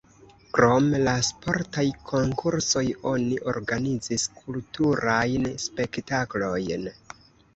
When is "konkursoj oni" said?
2.11-3.37